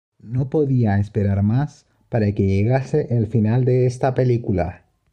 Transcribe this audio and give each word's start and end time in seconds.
No 0.23 0.49
podía 0.49 0.97
esperar 0.97 1.43
más 1.43 1.85
para 2.09 2.31
que 2.33 2.47
llegase 2.47 3.05
el 3.15 3.27
final 3.27 3.65
de 3.65 3.85
esta 3.85 4.15
película". 4.15 4.87